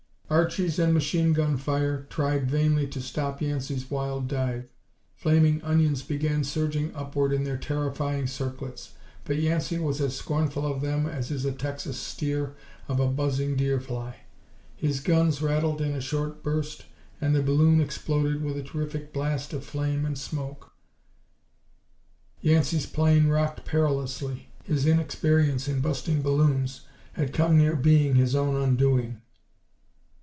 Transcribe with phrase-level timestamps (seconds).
[0.31, 4.63] Archies and machine gun fire tried vainly to stop Yancey's wild dive.
[5.13, 8.93] Flaming onions began surging upward in their terrifying circlets,
[9.25, 12.55] but Yancey was as scornful of them as is a Texas steer
[12.87, 14.21] of a buzzing deer fly.
[14.77, 16.85] His guns rattled in a short burst
[17.19, 20.71] and the balloon exploded with a terrific blast of flame and smoke.
[22.39, 24.47] Yancey's plane rocked perilously.
[24.63, 29.17] His inexperience in "busting balloons" had come near being his own undoing.